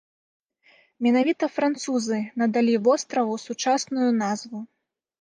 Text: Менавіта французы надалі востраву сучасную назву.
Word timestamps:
Менавіта 1.07 1.45
французы 1.59 2.19
надалі 2.45 2.75
востраву 2.91 3.39
сучасную 3.47 4.09
назву. 4.23 4.69